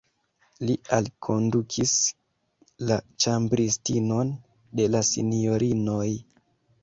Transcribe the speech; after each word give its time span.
Li 0.67 0.75
alkondukis 0.97 1.91
la 2.91 2.97
ĉambristinon 3.25 4.31
de 4.79 4.87
la 4.95 5.03
sinjorinoj. 5.13 6.09